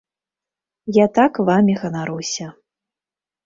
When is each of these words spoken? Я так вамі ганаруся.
Я 0.95 1.05
так 1.19 1.33
вамі 1.51 1.77
ганаруся. 1.85 2.51